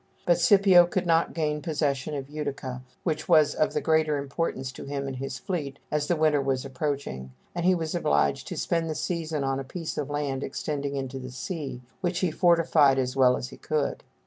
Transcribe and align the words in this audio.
But 0.25 0.39
Scipio 0.39 0.87
could 0.87 1.05
not 1.05 1.35
gain 1.35 1.61
possession 1.61 2.15
of 2.15 2.27
Utica, 2.27 2.81
which 3.03 3.29
was 3.29 3.53
of 3.53 3.73
the 3.75 3.81
greater 3.81 4.17
importance 4.17 4.71
to 4.71 4.85
him 4.85 5.05
and 5.05 5.17
his 5.17 5.37
fleet 5.37 5.77
as 5.91 6.07
the 6.07 6.15
winter 6.15 6.41
was 6.41 6.65
approaching, 6.65 7.33
and 7.53 7.67
he 7.67 7.75
was 7.75 7.93
obliged 7.93 8.47
to 8.47 8.57
spend 8.57 8.89
the 8.89 8.95
season 8.95 9.43
on 9.43 9.59
a 9.59 9.63
piece 9.63 9.99
of 9.99 10.09
land 10.09 10.43
extending 10.43 10.95
into 10.95 11.19
the 11.19 11.29
sea, 11.29 11.81
which 12.01 12.17
he 12.21 12.31
fortified 12.31 12.97
as 12.97 13.15
well 13.15 13.37
as 13.37 13.49
he 13.49 13.57
could. 13.57 14.03